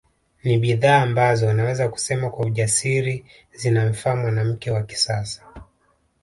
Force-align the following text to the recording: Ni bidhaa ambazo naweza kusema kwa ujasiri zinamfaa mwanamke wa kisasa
Ni 0.43 0.57
bidhaa 0.57 1.01
ambazo 1.01 1.53
naweza 1.53 1.89
kusema 1.89 2.29
kwa 2.29 2.45
ujasiri 2.45 3.25
zinamfaa 3.53 4.15
mwanamke 4.15 4.71
wa 4.71 4.83
kisasa 4.83 5.43